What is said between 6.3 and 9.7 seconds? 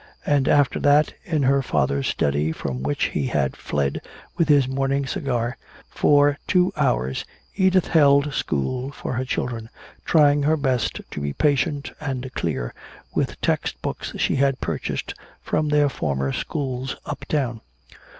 two hours Edith held school for her children,